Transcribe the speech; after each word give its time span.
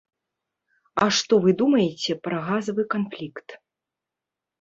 А 1.03 1.05
што 1.17 1.33
вы 1.43 1.53
думаеце 1.59 2.15
пра 2.29 2.39
газавы 2.47 2.87
канфлікт? 2.95 3.47